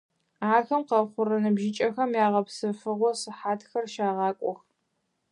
[0.55, 4.59] Ахэм къэхъурэ ныбжьыкӀэхэм ягъэпсэфыгъо сыхьатхэр щагъакӀох.